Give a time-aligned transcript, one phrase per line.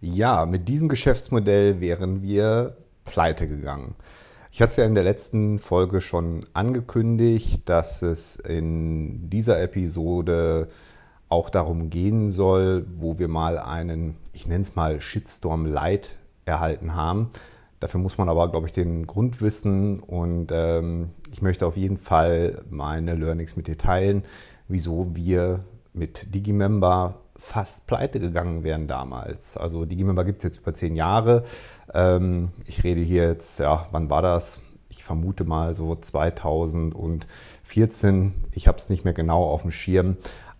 [0.00, 3.96] Ja, mit diesem Geschäftsmodell wären wir pleite gegangen.
[4.52, 10.68] Ich hatte es ja in der letzten Folge schon angekündigt, dass es in dieser Episode
[11.28, 16.94] auch darum gehen soll, wo wir mal einen, ich nenne es mal Shitstorm Light erhalten
[16.94, 17.30] haben.
[17.80, 21.98] Dafür muss man aber, glaube ich, den Grund wissen und ähm, ich möchte auf jeden
[21.98, 24.24] Fall meine Learnings mit dir teilen,
[24.68, 29.56] wieso wir mit Digimember fast pleite gegangen wären damals.
[29.56, 31.44] Also Digimember gibt es jetzt über zehn Jahre.
[31.94, 34.60] Ähm, ich rede hier jetzt, ja, wann war das?
[34.90, 38.32] Ich vermute mal so 2014.
[38.52, 40.16] Ich habe es nicht mehr genau auf dem Schirm,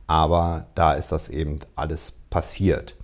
[0.06, 2.96] aber da ist das eben alles passiert.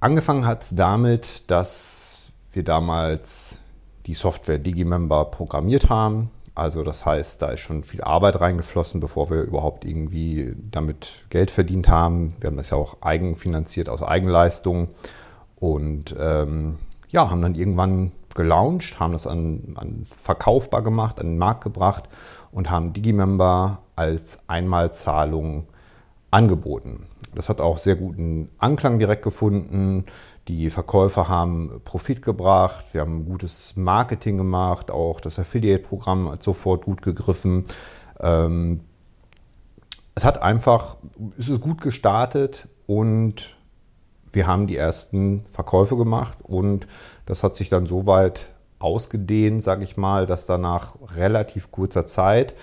[0.00, 3.58] Angefangen hat es damit, dass wir damals
[4.06, 6.30] die Software Digimember programmiert haben.
[6.54, 11.50] Also das heißt, da ist schon viel Arbeit reingeflossen, bevor wir überhaupt irgendwie damit Geld
[11.50, 12.34] verdient haben.
[12.40, 14.88] Wir haben das ja auch eigenfinanziert aus Eigenleistung
[15.56, 16.78] und ähm,
[17.08, 22.08] ja, haben dann irgendwann gelauncht, haben das an, an verkaufbar gemacht, an den Markt gebracht
[22.50, 25.66] und haben Digimember als Einmalzahlung
[26.30, 27.06] angeboten.
[27.34, 30.04] Das hat auch sehr guten Anklang direkt gefunden.
[30.48, 36.84] Die Verkäufer haben Profit gebracht, wir haben gutes Marketing gemacht, auch das Affiliate-Programm hat sofort
[36.84, 37.66] gut gegriffen.
[38.18, 38.80] Ähm,
[40.14, 40.96] es hat einfach,
[41.38, 43.56] es ist gut gestartet und
[44.32, 46.88] wir haben die ersten Verkäufe gemacht und
[47.26, 48.48] das hat sich dann so weit
[48.78, 52.54] ausgedehnt, sage ich mal, dass danach relativ kurzer Zeit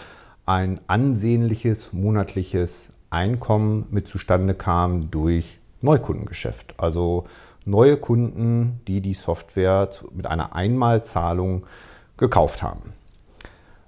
[0.46, 6.74] ein ansehnliches monatliches Einkommen mit zustande kam durch Neukundengeschäft.
[6.78, 7.26] Also
[7.70, 11.66] neue Kunden, die die Software mit einer Einmalzahlung
[12.18, 12.94] gekauft haben.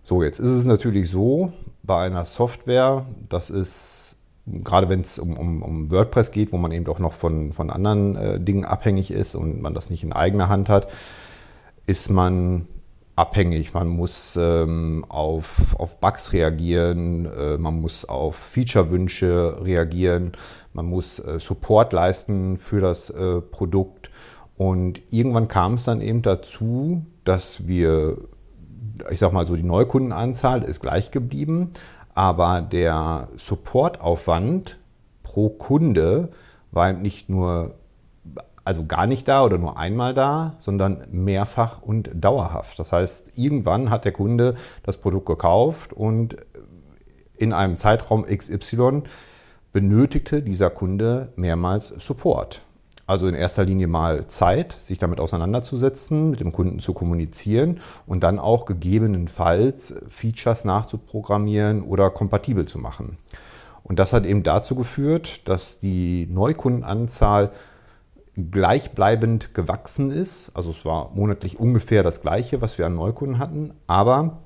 [0.03, 1.53] So, jetzt ist es natürlich so,
[1.83, 4.15] bei einer Software, das ist,
[4.45, 7.69] gerade wenn es um, um, um, WordPress geht, wo man eben auch noch von, von
[7.69, 10.87] anderen äh, Dingen abhängig ist und man das nicht in eigener Hand hat,
[11.85, 12.67] ist man
[13.15, 13.73] abhängig.
[13.73, 20.33] Man muss ähm, auf, auf Bugs reagieren, äh, man muss auf Feature-Wünsche reagieren,
[20.73, 24.09] man muss äh, Support leisten für das äh, Produkt.
[24.57, 28.17] Und irgendwann kam es dann eben dazu, dass wir,
[29.09, 31.71] ich sag mal so, die Neukundenanzahl ist gleich geblieben,
[32.13, 34.77] aber der Supportaufwand
[35.23, 36.29] pro Kunde
[36.71, 37.75] war nicht nur
[38.71, 42.79] also gar nicht da oder nur einmal da, sondern mehrfach und dauerhaft.
[42.79, 46.37] Das heißt, irgendwann hat der Kunde das Produkt gekauft und
[47.37, 49.03] in einem Zeitraum XY
[49.73, 52.61] benötigte dieser Kunde mehrmals Support.
[53.07, 58.23] Also in erster Linie mal Zeit, sich damit auseinanderzusetzen, mit dem Kunden zu kommunizieren und
[58.23, 63.17] dann auch gegebenenfalls Features nachzuprogrammieren oder kompatibel zu machen.
[63.83, 67.51] Und das hat eben dazu geführt, dass die Neukundenanzahl
[68.49, 70.51] gleichbleibend gewachsen ist.
[70.55, 74.39] Also es war monatlich ungefähr das gleiche, was wir an Neukunden hatten, aber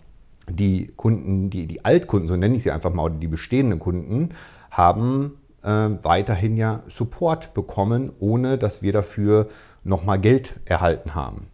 [0.49, 4.29] die Kunden, die, die Altkunden, so nenne ich sie einfach mal, oder die bestehenden Kunden,
[4.69, 9.47] haben äh, weiterhin ja Support bekommen, ohne dass wir dafür
[9.83, 11.47] nochmal Geld erhalten haben.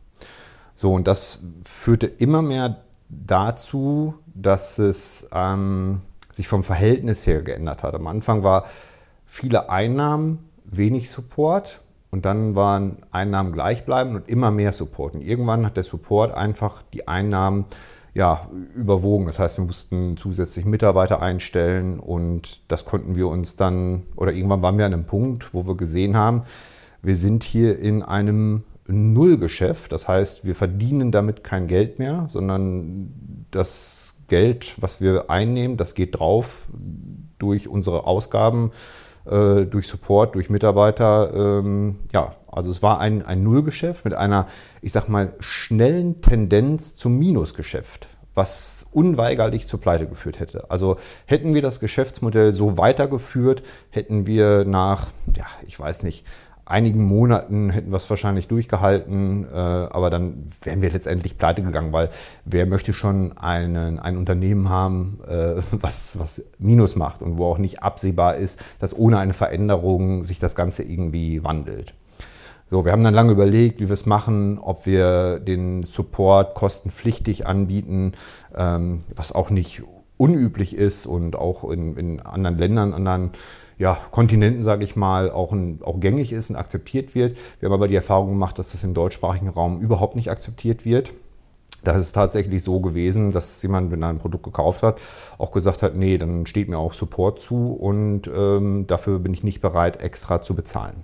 [0.75, 6.01] So, und das führte immer mehr dazu, dass es ähm,
[6.31, 7.94] sich vom Verhältnis her geändert hat.
[7.94, 8.66] Am Anfang war
[9.25, 11.81] viele Einnahmen, wenig Support
[12.12, 15.16] und dann waren Einnahmen gleichbleibend und immer mehr Support.
[15.16, 17.66] Und irgendwann hat der Support einfach die Einnahmen
[18.14, 19.26] ja, überwogen.
[19.26, 24.62] Das heißt, wir mussten zusätzlich Mitarbeiter einstellen und das konnten wir uns dann, oder irgendwann
[24.62, 26.44] waren wir an einem Punkt, wo wir gesehen haben,
[27.02, 29.94] wir sind hier in einem Nullgeschäft.
[29.94, 35.96] Das heißt, wir verdienen damit kein Geld mehr, sondern das Geld, was wir einnehmen, das
[35.96, 36.68] geht drauf
[37.40, 38.72] durch unsere Ausgaben
[39.25, 41.31] äh, durch Support, durch Mitarbeiter.
[41.33, 44.47] Ähm, ja, also es war ein, ein Nullgeschäft mit einer,
[44.81, 50.69] ich sag mal, schnellen Tendenz zum Minusgeschäft was unweigerlich zur Pleite geführt hätte.
[50.69, 56.25] Also hätten wir das Geschäftsmodell so weitergeführt, hätten wir nach, ja, ich weiß nicht,
[56.71, 61.94] einigen Monaten hätten wir es wahrscheinlich durchgehalten, äh, aber dann wären wir letztendlich pleite gegangen,
[61.94, 62.09] weil
[62.45, 67.57] wer möchte schon einen, ein Unternehmen haben, äh, was, was Minus macht und wo auch
[67.57, 71.94] nicht absehbar ist, dass ohne eine Veränderung sich das Ganze irgendwie wandelt.
[72.71, 77.45] So, wir haben dann lange überlegt, wie wir es machen, ob wir den Support kostenpflichtig
[77.45, 78.13] anbieten,
[78.56, 79.83] ähm, was auch nicht
[80.21, 83.31] unüblich ist und auch in, in anderen Ländern, anderen
[83.79, 87.35] ja, Kontinenten, sage ich mal, auch, ein, auch gängig ist und akzeptiert wird.
[87.59, 91.13] Wir haben aber die Erfahrung gemacht, dass das im deutschsprachigen Raum überhaupt nicht akzeptiert wird.
[91.83, 95.01] Da ist tatsächlich so gewesen, dass jemand, wenn er ein Produkt gekauft hat,
[95.39, 99.44] auch gesagt hat, nee, dann steht mir auch Support zu und ähm, dafür bin ich
[99.44, 101.03] nicht bereit, extra zu bezahlen.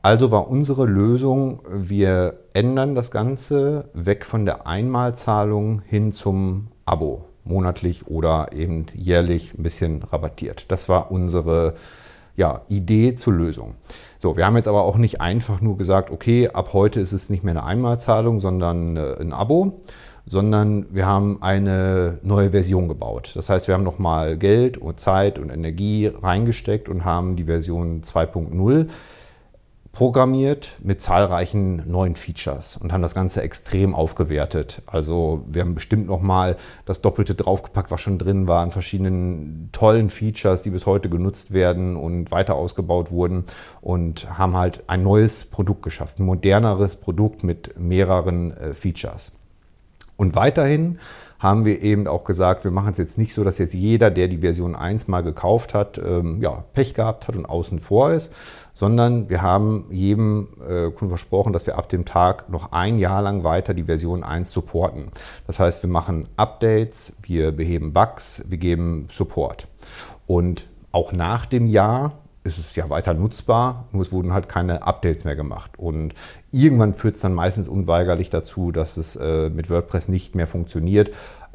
[0.00, 7.27] Also war unsere Lösung, wir ändern das Ganze weg von der Einmalzahlung hin zum Abo,
[7.44, 10.70] monatlich oder eben jährlich ein bisschen rabattiert.
[10.70, 11.74] Das war unsere
[12.36, 13.74] ja, Idee zur Lösung.
[14.20, 17.30] So, wir haben jetzt aber auch nicht einfach nur gesagt, okay, ab heute ist es
[17.30, 19.80] nicht mehr eine Einmalzahlung, sondern äh, ein Abo,
[20.24, 23.32] sondern wir haben eine neue Version gebaut.
[23.34, 28.02] Das heißt, wir haben nochmal Geld und Zeit und Energie reingesteckt und haben die Version
[28.02, 28.86] 2.0
[29.92, 34.82] programmiert mit zahlreichen neuen Features und haben das Ganze extrem aufgewertet.
[34.86, 39.70] Also wir haben bestimmt noch mal das Doppelte draufgepackt, was schon drin war, an verschiedenen
[39.72, 43.44] tollen Features, die bis heute genutzt werden und weiter ausgebaut wurden
[43.80, 49.32] und haben halt ein neues Produkt geschaffen, ein moderneres Produkt mit mehreren äh, Features.
[50.16, 50.98] Und weiterhin
[51.38, 54.28] haben wir eben auch gesagt, wir machen es jetzt nicht so, dass jetzt jeder, der
[54.28, 58.32] die Version 1 mal gekauft hat, ähm, ja, Pech gehabt hat und außen vor ist,
[58.74, 63.22] sondern wir haben jedem äh, Kunden versprochen, dass wir ab dem Tag noch ein Jahr
[63.22, 65.10] lang weiter die Version 1 supporten.
[65.46, 69.68] Das heißt, wir machen Updates, wir beheben Bugs, wir geben Support.
[70.26, 74.82] Und auch nach dem Jahr ist es ja weiter nutzbar, nur es wurden halt keine
[74.82, 75.72] Updates mehr gemacht.
[75.78, 76.14] Und
[76.50, 81.10] irgendwann führt es dann meistens unweigerlich dazu, dass es äh, mit WordPress nicht mehr funktioniert.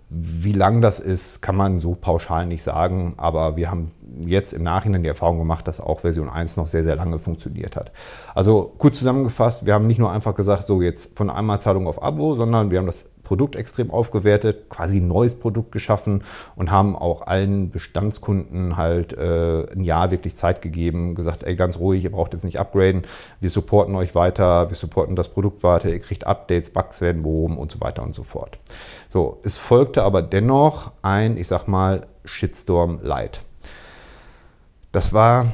[0.09, 3.89] Wie lang das ist, kann man so pauschal nicht sagen, aber wir haben
[4.19, 7.75] jetzt im Nachhinein die Erfahrung gemacht, dass auch Version 1 noch sehr, sehr lange funktioniert
[7.75, 7.91] hat.
[8.35, 12.35] Also kurz zusammengefasst, wir haben nicht nur einfach gesagt, so jetzt von Einmalzahlung auf Abo,
[12.35, 16.23] sondern wir haben das Produkt extrem aufgewertet, quasi ein neues Produkt geschaffen
[16.55, 21.79] und haben auch allen Bestandskunden halt äh, ein Jahr wirklich Zeit gegeben, gesagt, ey, ganz
[21.79, 23.03] ruhig, ihr braucht jetzt nicht upgraden,
[23.39, 27.57] wir supporten euch weiter, wir supporten das Produkt weiter, ihr kriegt Updates, Bugs werden behoben
[27.57, 28.59] und so weiter und so fort.
[29.09, 33.41] So, es folgte aber dennoch ein, ich sag mal, Shitstorm Light.
[34.91, 35.51] Das war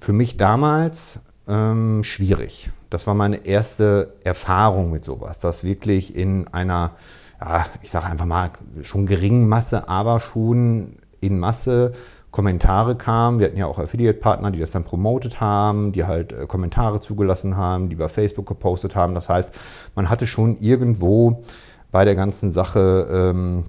[0.00, 1.18] für mich damals
[1.48, 2.70] ähm, schwierig.
[2.90, 6.92] Das war meine erste Erfahrung mit sowas, dass wirklich in einer,
[7.40, 8.50] ja, ich sage einfach mal,
[8.82, 11.92] schon geringen Masse, aber schon in Masse
[12.30, 13.38] Kommentare kamen.
[13.38, 17.56] Wir hatten ja auch Affiliate-Partner, die das dann promotet haben, die halt äh, Kommentare zugelassen
[17.56, 19.14] haben, die bei Facebook gepostet haben.
[19.14, 19.52] Das heißt,
[19.94, 21.42] man hatte schon irgendwo
[21.90, 23.64] bei der ganzen Sache ähm,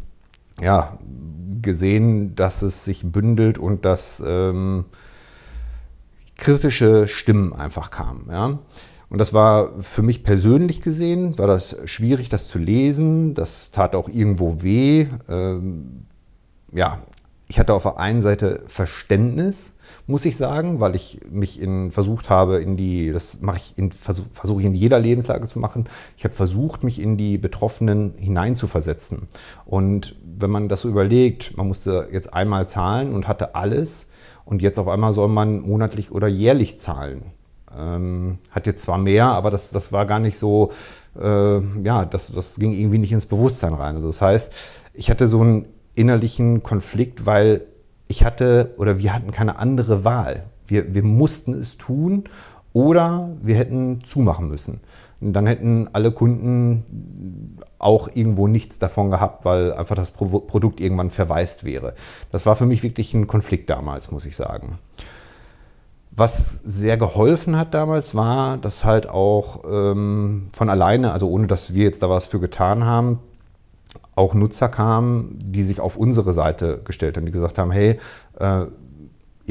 [0.59, 0.97] ja,
[1.61, 4.85] gesehen, dass es sich bündelt und dass ähm,
[6.37, 8.27] kritische Stimmen einfach kamen.
[8.31, 8.59] Ja.
[9.11, 13.33] Und das war für mich persönlich gesehen, war das schwierig, das zu lesen.
[13.33, 15.07] Das tat auch irgendwo weh.
[15.27, 16.05] Ähm,
[16.71, 16.99] ja,
[17.49, 19.73] ich hatte auf der einen Seite Verständnis,
[20.07, 23.91] muss ich sagen, weil ich mich in, versucht habe, in die, das mache ich in,
[23.91, 25.89] versuche versuch ich in jeder Lebenslage zu machen.
[26.15, 29.27] Ich habe versucht, mich in die Betroffenen hineinzuversetzen.
[29.65, 34.07] Und wenn man das so überlegt, man musste jetzt einmal zahlen und hatte alles
[34.45, 37.33] und jetzt auf einmal soll man monatlich oder jährlich zahlen.
[37.77, 40.71] Ähm, hat jetzt zwar mehr, aber das, das war gar nicht so,
[41.19, 43.95] äh, ja, das, das ging irgendwie nicht ins Bewusstsein rein.
[43.95, 44.51] Also das heißt,
[44.93, 47.61] ich hatte so einen innerlichen Konflikt, weil
[48.07, 50.43] ich hatte oder wir hatten keine andere Wahl.
[50.65, 52.25] Wir, wir mussten es tun
[52.73, 54.81] oder wir hätten zumachen müssen.
[55.21, 61.11] Und dann hätten alle Kunden auch irgendwo nichts davon gehabt, weil einfach das Produkt irgendwann
[61.11, 61.93] verwaist wäre.
[62.31, 64.79] Das war für mich wirklich ein Konflikt damals, muss ich sagen.
[66.13, 71.73] Was sehr geholfen hat damals war, dass halt auch ähm, von alleine, also ohne dass
[71.73, 73.19] wir jetzt da was für getan haben,
[74.15, 77.97] auch Nutzer kamen, die sich auf unsere Seite gestellt haben, die gesagt haben, hey,
[78.39, 78.65] äh,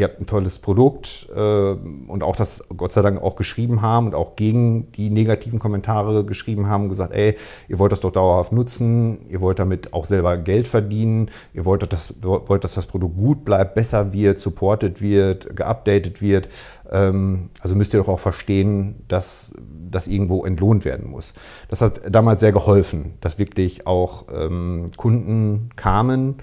[0.00, 4.06] ihr habt ein tolles Produkt äh, und auch das Gott sei Dank auch geschrieben haben
[4.06, 7.36] und auch gegen die negativen Kommentare geschrieben haben, gesagt, ey,
[7.68, 11.90] ihr wollt das doch dauerhaft nutzen, ihr wollt damit auch selber Geld verdienen, ihr wollt,
[11.92, 16.48] dass, wollt, dass das Produkt gut bleibt, besser wird, supported wird, geupdatet wird.
[16.90, 19.52] Ähm, also müsst ihr doch auch verstehen, dass
[19.90, 21.34] das irgendwo entlohnt werden muss.
[21.68, 26.36] Das hat damals sehr geholfen, dass wirklich auch ähm, Kunden kamen,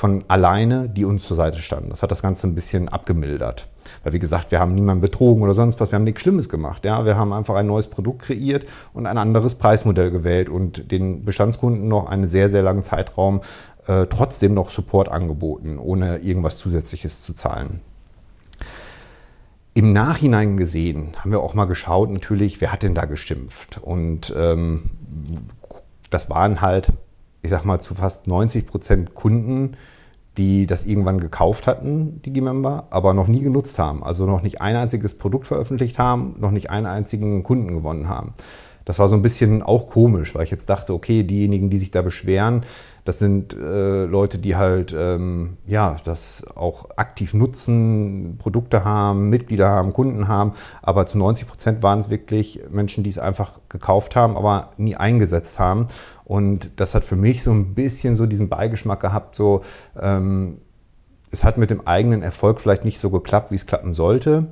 [0.00, 1.90] von alleine, die uns zur Seite standen.
[1.90, 3.68] Das hat das Ganze ein bisschen abgemildert.
[4.02, 6.86] Weil wie gesagt, wir haben niemanden betrogen oder sonst was, wir haben nichts Schlimmes gemacht.
[6.86, 7.04] Ja?
[7.04, 8.64] Wir haben einfach ein neues Produkt kreiert
[8.94, 13.42] und ein anderes Preismodell gewählt und den Bestandskunden noch einen sehr, sehr langen Zeitraum
[13.88, 17.80] äh, trotzdem noch Support angeboten, ohne irgendwas Zusätzliches zu zahlen.
[19.74, 23.76] Im Nachhinein gesehen haben wir auch mal geschaut, natürlich, wer hat denn da geschimpft?
[23.82, 24.92] Und ähm,
[26.08, 26.88] das waren halt,
[27.42, 29.76] ich sag mal, zu fast 90 Prozent Kunden,
[30.36, 34.02] die das irgendwann gekauft hatten, die Member, aber noch nie genutzt haben.
[34.02, 38.34] Also noch nicht ein einziges Produkt veröffentlicht haben, noch nicht einen einzigen Kunden gewonnen haben.
[38.84, 41.90] Das war so ein bisschen auch komisch, weil ich jetzt dachte, okay, diejenigen, die sich
[41.90, 42.64] da beschweren,
[43.04, 49.68] das sind äh, Leute, die halt ähm, ja das auch aktiv nutzen, Produkte haben, Mitglieder
[49.68, 50.52] haben, Kunden haben.
[50.82, 54.96] Aber zu 90 Prozent waren es wirklich Menschen, die es einfach gekauft haben, aber nie
[54.96, 55.86] eingesetzt haben.
[56.24, 59.62] Und das hat für mich so ein bisschen so diesen Beigeschmack gehabt, so
[60.00, 60.58] ähm,
[61.32, 64.48] es hat mit dem eigenen Erfolg vielleicht nicht so geklappt, wie es klappen sollte.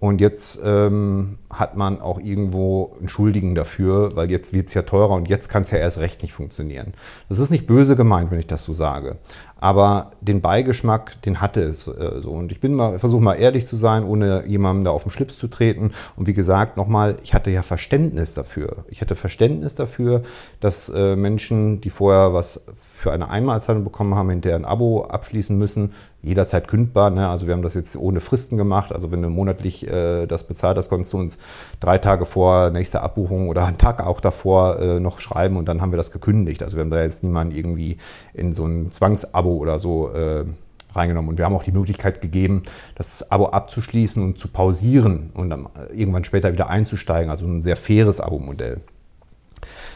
[0.00, 4.82] Und jetzt ähm, hat man auch irgendwo einen Schuldigen dafür, weil jetzt wird es ja
[4.82, 6.94] teurer und jetzt kann es ja erst recht nicht funktionieren.
[7.28, 9.16] Das ist nicht böse gemeint, wenn ich das so sage.
[9.60, 12.30] Aber den Beigeschmack, den hatte es äh, so.
[12.30, 15.36] Und ich bin mal, versuche mal ehrlich zu sein, ohne jemandem da auf den Schlips
[15.36, 15.90] zu treten.
[16.14, 18.84] Und wie gesagt, nochmal, ich hatte ja Verständnis dafür.
[18.88, 20.22] Ich hatte Verständnis dafür,
[20.60, 22.64] dass äh, Menschen, die vorher was
[22.98, 27.10] für eine Einmalzahlung bekommen haben, hinterher ein Abo abschließen müssen, jederzeit kündbar.
[27.10, 27.28] Ne?
[27.28, 28.92] Also wir haben das jetzt ohne Fristen gemacht.
[28.92, 31.38] Also wenn du monatlich äh, das bezahlt hast, konntest du uns
[31.78, 35.80] drei Tage vor nächster Abbuchung oder einen Tag auch davor äh, noch schreiben und dann
[35.80, 36.62] haben wir das gekündigt.
[36.62, 37.98] Also wir haben da jetzt niemanden irgendwie
[38.34, 40.44] in so ein Zwangsabo oder so äh,
[40.92, 41.28] reingenommen.
[41.28, 42.64] Und wir haben auch die Möglichkeit gegeben,
[42.96, 47.30] das Abo abzuschließen und zu pausieren und dann irgendwann später wieder einzusteigen.
[47.30, 48.80] Also ein sehr faires Abo-Modell.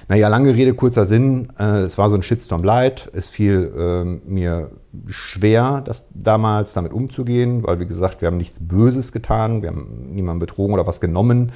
[0.08, 1.48] Naja, lange Rede, kurzer Sinn.
[1.58, 3.10] Äh, es war so ein Shitstorm light.
[3.12, 4.70] Es fiel äh, mir
[5.08, 9.62] schwer, das damals damit umzugehen, weil, wie gesagt, wir haben nichts Böses getan.
[9.62, 11.52] Wir haben niemanden betrogen oder was genommen.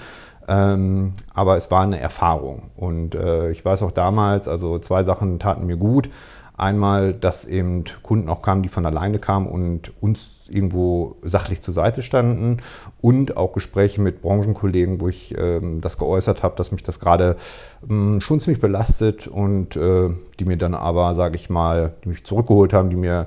[0.48, 2.70] Ähm, aber es war eine Erfahrung.
[2.76, 6.08] Und äh, ich weiß auch damals, also zwei Sachen taten mir gut.
[6.56, 11.75] Einmal, dass eben Kunden auch kamen, die von alleine kamen und uns irgendwo sachlich zur
[11.75, 12.58] Seite standen
[13.00, 17.36] und auch Gespräche mit Branchenkollegen, wo ich ähm, das geäußert habe, dass mich das gerade
[17.88, 20.08] ähm, schon ziemlich belastet und äh,
[20.38, 23.26] die mir dann aber, sage ich mal, die mich zurückgeholt haben, die mir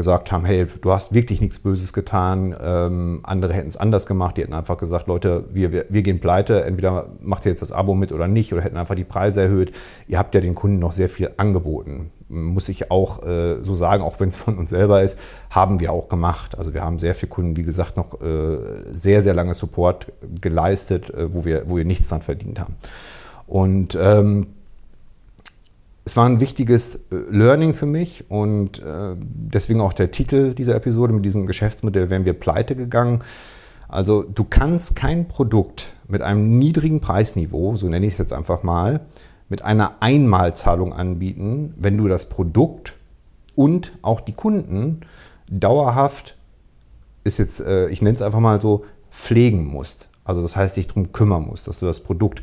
[0.00, 4.36] gesagt haben, hey, du hast wirklich nichts Böses getan, ähm, andere hätten es anders gemacht,
[4.36, 7.70] die hätten einfach gesagt, Leute, wir, wir, wir gehen pleite, entweder macht ihr jetzt das
[7.72, 9.72] Abo mit oder nicht oder hätten einfach die Preise erhöht.
[10.08, 14.04] Ihr habt ja den Kunden noch sehr viel angeboten muss ich auch äh, so sagen,
[14.04, 15.18] auch wenn es von uns selber ist,
[15.50, 16.56] haben wir auch gemacht.
[16.56, 18.58] Also wir haben sehr viele Kunden, wie gesagt, noch äh,
[18.92, 22.76] sehr, sehr lange Support geleistet, äh, wo, wir, wo wir nichts dran verdient haben.
[23.48, 24.46] Und ähm,
[26.04, 30.74] es war ein wichtiges äh, Learning für mich und äh, deswegen auch der Titel dieser
[30.74, 33.22] Episode mit diesem Geschäftsmodell wären wir pleite gegangen.
[33.88, 38.62] Also du kannst kein Produkt mit einem niedrigen Preisniveau, so nenne ich es jetzt einfach
[38.62, 39.00] mal,
[39.48, 42.94] mit einer Einmalzahlung anbieten, wenn du das Produkt
[43.56, 45.00] und auch die Kunden
[45.48, 46.36] dauerhaft,
[47.24, 50.08] ist jetzt, äh, ich nenne es einfach mal so, pflegen musst.
[50.24, 52.42] Also das heißt, dich darum kümmern musst, dass du das Produkt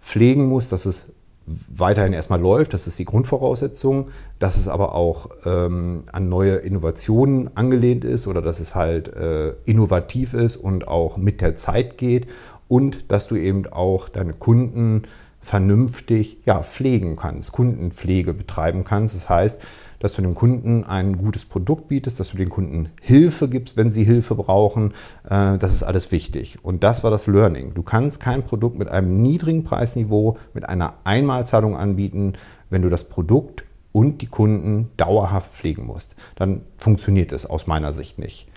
[0.00, 1.06] pflegen musst, dass es
[1.46, 7.56] weiterhin erstmal läuft, das ist die Grundvoraussetzung, dass es aber auch ähm, an neue Innovationen
[7.56, 12.26] angelehnt ist oder dass es halt äh, innovativ ist und auch mit der Zeit geht
[12.68, 15.02] und dass du eben auch deine Kunden
[15.40, 19.14] vernünftig ja, pflegen kannst, Kundenpflege betreiben kannst.
[19.14, 19.62] Das heißt,
[19.98, 23.90] dass du dem Kunden ein gutes Produkt bietest, dass du den Kunden Hilfe gibst, wenn
[23.90, 24.92] sie Hilfe brauchen.
[25.24, 26.58] Äh, das ist alles wichtig.
[26.62, 27.74] Und das war das Learning.
[27.74, 32.34] Du kannst kein Produkt mit einem niedrigen Preisniveau, mit einer Einmalzahlung anbieten,
[32.70, 36.16] wenn du das Produkt und die Kunden dauerhaft pflegen musst.
[36.34, 38.48] Dann funktioniert es aus meiner Sicht nicht.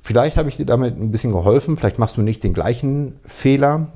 [0.00, 1.76] Vielleicht habe ich dir damit ein bisschen geholfen.
[1.76, 3.92] Vielleicht machst du nicht den gleichen Fehler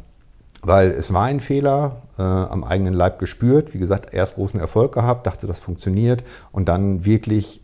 [0.62, 3.74] weil es war ein Fehler, äh, am eigenen Leib gespürt.
[3.74, 7.60] Wie gesagt, erst großen Erfolg gehabt, dachte, das funktioniert und dann wirklich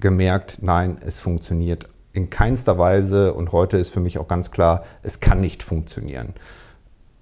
[0.00, 4.82] gemerkt, nein, es funktioniert in keinster Weise und heute ist für mich auch ganz klar,
[5.02, 6.34] es kann nicht funktionieren.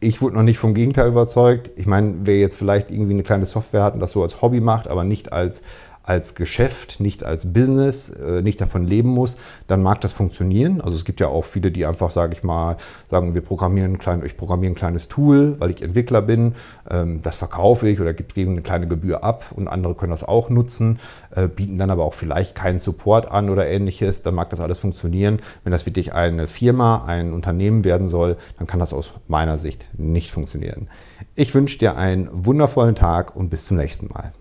[0.00, 1.70] Ich wurde noch nicht vom Gegenteil überzeugt.
[1.76, 4.60] Ich meine, wer jetzt vielleicht irgendwie eine kleine Software hat und das so als Hobby
[4.60, 5.62] macht, aber nicht als
[6.08, 9.36] als Geschäft, nicht als Business, äh, nicht davon leben muss,
[9.66, 10.80] dann mag das funktionieren.
[10.80, 12.78] Also es gibt ja auch viele, die einfach, sage ich mal,
[13.10, 16.54] sagen, wir programmieren klein, ich programmiere ein kleines Tool, weil ich Entwickler bin,
[16.90, 20.48] ähm, das verkaufe ich oder gebe eine kleine Gebühr ab und andere können das auch
[20.48, 20.98] nutzen,
[21.34, 24.78] äh, bieten dann aber auch vielleicht keinen Support an oder ähnliches, dann mag das alles
[24.78, 25.40] funktionieren.
[25.62, 29.84] Wenn das wirklich eine Firma, ein Unternehmen werden soll, dann kann das aus meiner Sicht
[29.92, 30.88] nicht funktionieren.
[31.34, 34.32] Ich wünsche dir einen wundervollen Tag und bis zum nächsten Mal.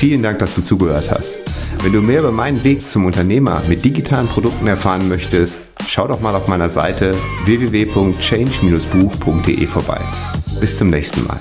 [0.00, 1.40] Vielen Dank, dass du zugehört hast.
[1.82, 6.22] Wenn du mehr über meinen Weg zum Unternehmer mit digitalen Produkten erfahren möchtest, schau doch
[6.22, 7.14] mal auf meiner Seite
[7.44, 10.00] www.change-buch.de vorbei.
[10.58, 11.38] Bis zum nächsten Mal.